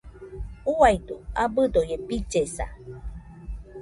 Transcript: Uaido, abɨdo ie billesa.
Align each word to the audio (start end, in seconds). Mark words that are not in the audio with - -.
Uaido, 0.77 1.17
abɨdo 1.43 1.81
ie 1.91 1.97
billesa. 2.07 2.65